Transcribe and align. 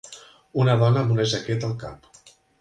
Una 0.63 0.75
dona 0.83 1.03
amb 1.05 1.13
una 1.17 1.27
jaqueta 1.35 1.71
al 1.73 1.77
cap. 1.85 2.11